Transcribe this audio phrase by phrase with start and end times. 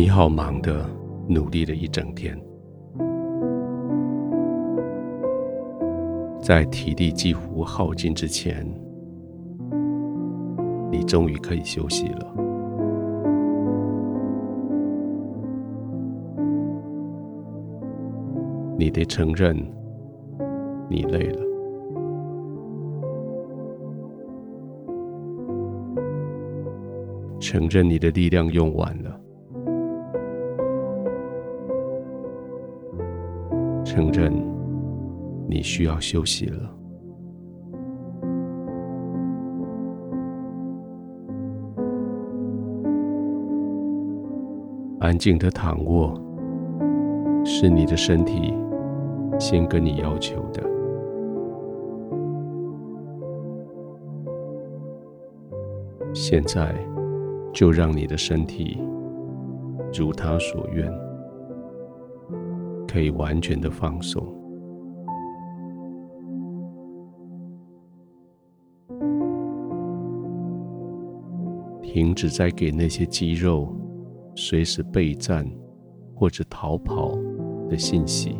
[0.00, 0.88] 你好忙的
[1.28, 2.40] 努力了一整天，
[6.40, 8.64] 在体力几乎耗尽之前，
[10.88, 12.32] 你终于可以休息了。
[18.78, 19.56] 你得承认，
[20.88, 21.42] 你累了。
[27.40, 29.20] 承认你的力量用完了，
[33.88, 34.30] 承认
[35.48, 36.70] 你需要休息了。
[45.00, 46.12] 安静的躺卧，
[47.46, 48.52] 是你的身体
[49.38, 50.62] 先跟你要求的。
[56.12, 56.74] 现在。
[57.50, 58.78] 就让你的身体
[59.92, 60.86] 如他所愿，
[62.90, 64.26] 可以完全的放松，
[71.82, 73.68] 停止再给那些肌肉
[74.34, 75.46] 随时备战
[76.14, 77.14] 或者逃跑
[77.68, 78.36] 的信息，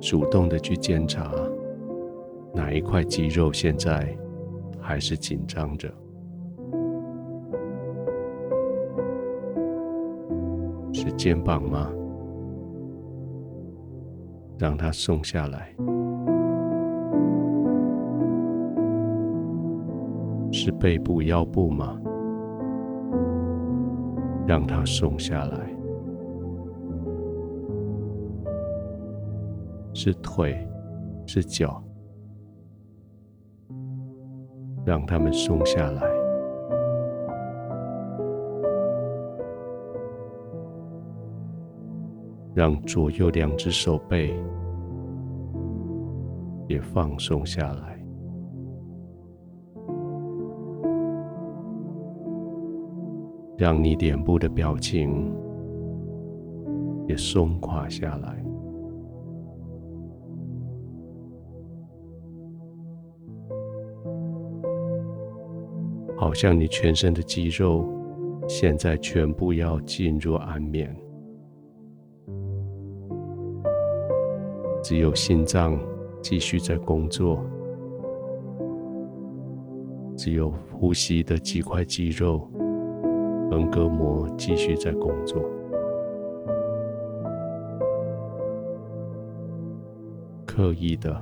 [0.00, 1.34] 主动的去检查。
[2.54, 4.16] 哪一块肌肉现在
[4.80, 5.92] 还是紧张着？
[11.16, 11.90] 肩膀吗？
[14.58, 15.74] 让它松下来。
[20.52, 22.00] 是背部、腰部吗？
[24.46, 25.74] 让它松下来。
[29.92, 30.56] 是腿？
[31.26, 31.82] 是脚？
[34.84, 36.02] 让他们松下来，
[42.54, 44.32] 让左右两只手背
[46.68, 48.00] 也放松下来，
[53.58, 55.34] 让你脸部的表情
[57.08, 58.40] 也松垮下来。
[66.16, 67.84] 好像你全身的肌肉
[68.48, 70.96] 现在全部要进入安眠，
[74.84, 75.80] 只有心脏
[76.20, 77.42] 继续在工作，
[80.14, 82.46] 只有呼吸的几块肌肉、
[83.50, 85.42] 横膈膜继续在工作，
[90.44, 91.18] 刻意的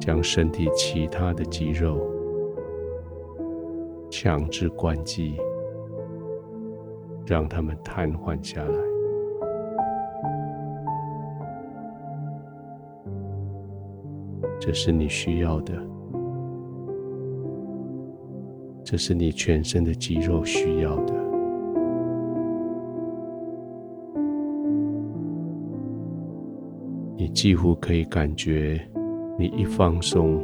[0.00, 2.00] 将身体其他的肌肉。
[4.10, 5.36] 强制关机，
[7.24, 8.93] 让他们瘫痪下来。
[14.66, 15.74] 这是你需要的，
[18.82, 21.14] 这是你全身的肌肉需要的。
[27.14, 28.80] 你几乎可以感觉，
[29.38, 30.42] 你一放松，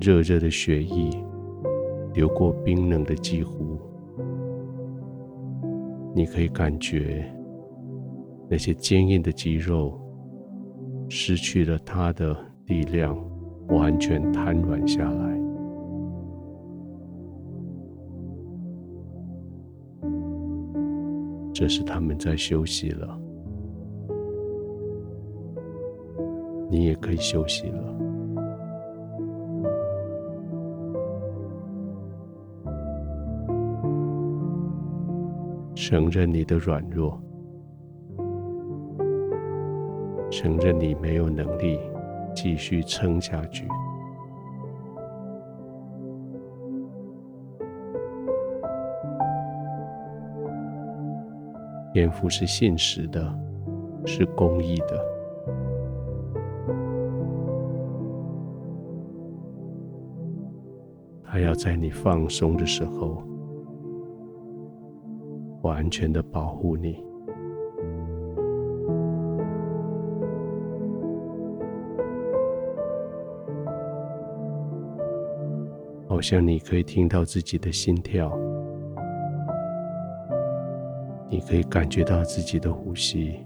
[0.00, 1.10] 热热的血液。
[2.12, 3.78] 流过冰冷的肌肤，
[6.12, 7.24] 你可以感觉
[8.48, 9.96] 那些坚硬的肌肉
[11.12, 12.34] 失去了它的
[12.66, 13.18] 力量，
[13.68, 15.40] 完全瘫软下来。
[21.52, 23.20] 这是他们在休息了，
[26.70, 27.84] 你也可以休息了。
[35.74, 37.20] 承认你的软弱，
[40.30, 41.78] 承认你没有能力
[42.34, 43.66] 继续撑下去。
[51.92, 53.36] 天赋是现实的，
[54.06, 55.04] 是公益的，
[61.24, 63.22] 他要在你放松的时候。
[65.62, 67.04] 完全的保护你，
[76.20, 78.30] 好像你可以听到自己的心跳，
[81.30, 83.40] 你可以感觉到自己的呼吸，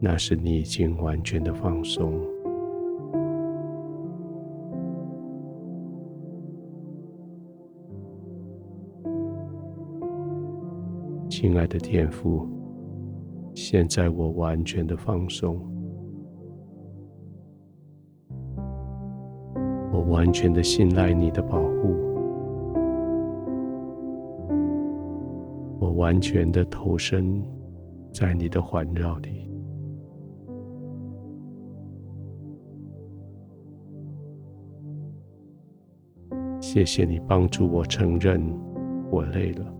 [0.00, 2.18] 那是你已经完全的放松。
[11.28, 12.48] 亲爱的天父，
[13.54, 15.60] 现在我完全的放松，
[20.18, 21.94] 完全的信赖你的保护，
[25.78, 27.40] 我完全的投身
[28.12, 29.48] 在你的环绕里。
[36.60, 38.42] 谢谢你帮助我承认
[39.12, 39.72] 我累了。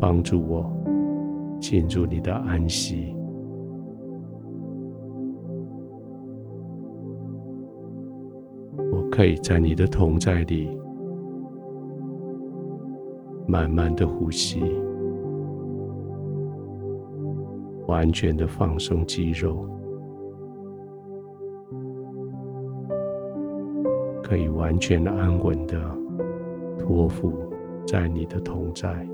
[0.00, 0.68] 帮助我
[1.60, 3.14] 进入你的安息，
[9.14, 10.74] 可以在你的同在里
[13.46, 14.62] 慢慢的呼吸，
[17.86, 19.68] 完全的放松肌肉，
[24.22, 25.78] 可以完全安稳的
[26.78, 27.34] 托付
[27.86, 29.06] 在你的同在。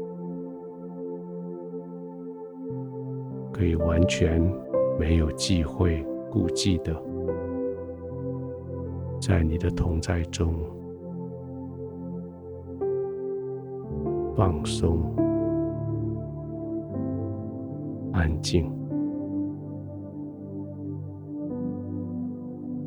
[3.53, 4.41] 可以完全
[4.97, 6.95] 没有忌讳、顾忌的，
[9.29, 10.55] 在你的同在中。
[14.35, 15.03] 放松、
[18.15, 18.73] 安静、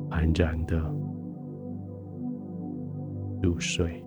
[0.09, 0.79] 安然的
[3.43, 4.03] 入睡。